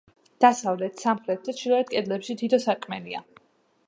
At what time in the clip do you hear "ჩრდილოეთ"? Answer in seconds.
1.59-1.91